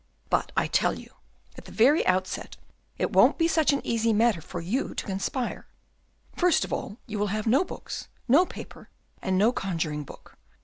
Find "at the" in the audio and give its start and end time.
1.59-1.71